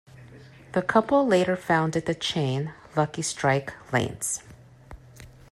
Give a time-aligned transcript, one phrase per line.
[0.71, 4.41] The couple later founded the chain Lucky Strike Lanes.